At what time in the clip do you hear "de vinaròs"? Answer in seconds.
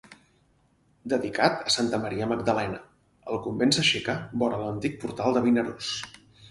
5.39-5.95